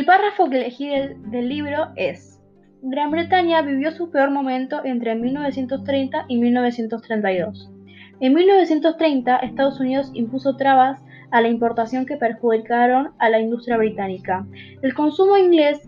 El 0.00 0.06
párrafo 0.06 0.48
que 0.48 0.56
elegí 0.56 0.88
del, 0.88 1.46
libro 1.50 1.88
es, 1.94 2.40
Gran 2.80 3.10
Bretaña 3.10 3.60
vivió 3.60 3.90
su 3.90 4.10
peor 4.10 4.30
momento 4.30 4.82
entre 4.82 5.14
1930 5.14 6.24
y 6.26 6.38
1932. 6.38 7.70
En 8.20 8.32
1930, 8.32 9.36
Estados 9.36 9.78
Unidos 9.78 10.10
impuso 10.14 10.56
trabas 10.56 11.02
a 11.30 11.42
la 11.42 11.48
importación 11.48 12.06
que 12.06 12.16
perjudicaron 12.16 13.10
a 13.18 13.28
la 13.28 13.40
industria 13.40 13.76
británica. 13.76 14.46
El 14.80 14.94
consumo 14.94 15.36
inglés 15.36 15.86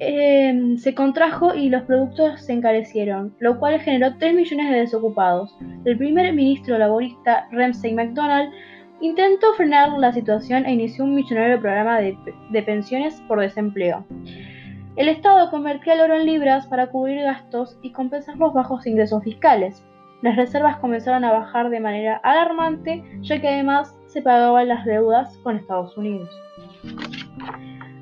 eh, 0.00 0.74
se 0.76 0.94
contrajo 0.94 1.54
y 1.54 1.70
los 1.70 1.84
productos 1.84 2.42
se 2.42 2.52
encarecieron, 2.52 3.34
lo 3.38 3.58
cual 3.58 3.80
generó 3.80 4.18
3 4.18 4.34
millones 4.34 4.68
de 4.68 4.80
desocupados. 4.80 5.56
El 5.86 5.96
primer 5.96 6.34
ministro 6.34 6.76
laborista 6.76 7.48
Ramsay 7.52 7.94
MacDonald 7.94 8.52
intentó 9.00 9.54
frenar 9.54 9.90
la 9.98 10.12
situación 10.12 10.66
e 10.66 10.72
inició 10.72 11.04
un 11.04 11.14
millonario 11.14 11.60
programa 11.60 11.98
de, 12.00 12.62
pensiones 12.62 13.20
por 13.26 13.40
desempleo. 13.40 14.04
El 14.96 15.08
Estado 15.08 15.50
convertía 15.50 15.94
el 15.94 16.00
oro 16.00 16.16
en 16.16 16.26
libras 16.26 16.66
para 16.66 16.88
cubrir 16.88 17.22
gastos 17.22 17.78
y 17.82 17.92
compensar 17.92 18.36
los 18.36 18.52
bajos 18.52 18.86
ingresos 18.86 19.22
fiscales. 19.24 19.84
Las 20.22 20.36
reservas 20.36 20.76
comenzaron 20.78 21.24
a 21.24 21.32
bajar 21.32 21.70
de 21.70 21.80
manera 21.80 22.20
alarmante, 22.22 23.02
ya 23.22 23.40
que 23.40 23.48
además 23.48 23.94
se 24.06 24.20
pagaban 24.20 24.68
las 24.68 24.84
deudas 24.84 25.36
con 25.38 25.56
Estados 25.56 25.96
Unidos. 25.96 26.28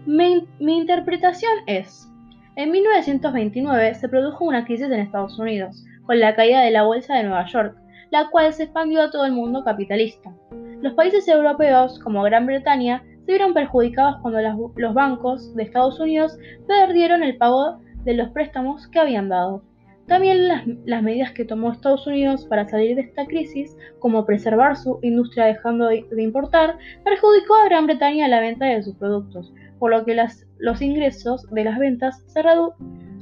Mi, 0.06 0.48
interpretación 0.58 1.52
es, 1.66 2.10
en 2.56 2.70
1929 2.72 3.94
se 3.94 4.08
produjo 4.08 4.44
una 4.44 4.64
crisis 4.64 4.86
en 4.86 5.00
Estados 5.00 5.38
Unidos, 5.38 5.84
con 6.06 6.18
la 6.18 6.34
caída 6.34 6.62
de 6.62 6.70
la 6.70 6.82
Bolsa 6.84 7.14
de 7.14 7.24
Nueva 7.24 7.46
York, 7.46 7.76
la 8.10 8.30
cual 8.30 8.52
se 8.52 8.64
expandió 8.64 9.02
a 9.02 9.10
todo 9.10 9.26
el 9.26 9.32
mundo 9.32 9.62
capitalista. 9.62 10.32
Los 10.80 10.94
países 10.94 11.26
europeos, 11.26 11.98
como 11.98 12.22
Gran 12.22 12.46
Bretaña, 12.46 13.02
se 13.24 13.32
vieron 13.32 13.52
perjudicados 13.52 14.16
cuando 14.22 14.40
los 14.76 14.94
bancos 14.94 15.54
de 15.54 15.64
Estados 15.64 15.98
Unidos 15.98 16.38
perdieron 16.66 17.22
el 17.22 17.36
pago 17.36 17.80
de 18.04 18.14
los 18.14 18.28
préstamos 18.30 18.86
que 18.86 19.00
habían 19.00 19.28
dado. 19.28 19.62
También 20.06 20.48
las, 20.48 21.02
medidas 21.02 21.32
que 21.32 21.44
tomó 21.44 21.70
Estados 21.70 22.06
Unidos 22.06 22.46
para 22.46 22.66
salir 22.66 22.96
de 22.96 23.02
esta 23.02 23.26
crisis, 23.26 23.76
como 23.98 24.24
preservar 24.24 24.76
su 24.76 24.98
industria 25.02 25.44
dejando 25.44 25.88
de, 25.88 26.06
importar, 26.16 26.78
perjudicó 27.04 27.56
a 27.56 27.64
Gran 27.64 27.86
Bretaña 27.86 28.28
la 28.28 28.40
venta 28.40 28.64
de 28.64 28.82
sus 28.82 28.94
productos, 28.94 29.52
por 29.78 29.90
lo 29.90 30.04
que 30.06 30.16
los 30.58 30.80
ingresos 30.80 31.44
de 31.50 31.64
las 31.64 31.78
ventas 31.78 32.22
se 32.28 32.42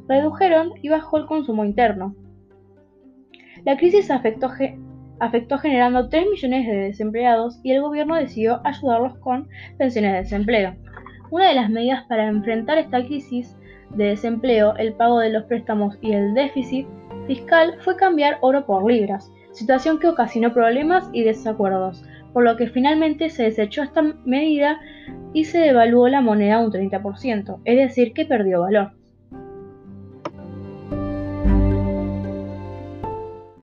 redujeron 0.09 0.75
y 0.83 0.89
bajó 0.89 1.17
el 1.17 1.27
consumo 1.27 1.65
interno. 1.65 2.15
La 3.65 3.77
crisis 3.77 4.11
afectó, 4.13 4.49
afectó 5.21 5.59
generando 5.59 6.09
3 6.09 6.27
millones 6.31 6.67
de 6.67 6.77
desempleados 6.77 7.61
y 7.63 7.73
el 7.73 7.83
gobierno 7.83 8.17
decidió 8.17 8.61
ayudarlos 8.65 9.17
con 9.19 9.49
pensiones 9.79 10.13
de 10.13 10.19
desempleo. 10.19 10.75
Una 11.31 11.49
de 11.49 11.55
las 11.55 11.71
medidas 11.71 12.05
para 12.05 12.29
enfrentar 12.29 12.79
esta 12.79 13.05
crisis 13.05 13.57
de 13.91 14.07
desempleo, 14.07 14.77
el 14.77 14.93
pago 14.95 15.19
de 15.21 15.31
los 15.31 15.45
préstamos 15.45 15.99
y 16.01 16.13
el 16.13 16.35
déficit 16.35 16.87
fiscal 17.27 17.77
fue 17.81 17.97
cambiar 17.97 18.39
oro 18.41 18.67
por 18.67 18.91
libras, 18.91 19.33
situación 19.53 19.99
que 19.99 20.09
ocasionó 20.09 20.53
problemas 20.53 21.09
y 21.13 21.25
desacuerdos, 21.25 22.05
por 22.33 22.45
lo 22.45 22.57
que 22.57 22.69
finalmente 22.69 23.31
se 23.31 23.45
desechó 23.45 23.83
esta 23.83 24.03
medida 24.25 24.79
y 25.33 25.45
se 25.45 25.59
devaluó 25.59 26.09
la 26.09 26.21
moneda 26.21 26.61
un 26.61 26.71
30%, 26.71 27.61
es 27.65 27.77
decir, 27.77 28.13
que 28.13 28.27
perdió 28.27 28.61
valor. 28.61 28.93